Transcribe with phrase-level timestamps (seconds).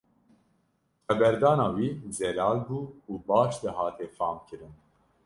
[1.07, 2.79] Xeberdana wî zelal bû
[3.11, 4.73] û baş dihate famkirin.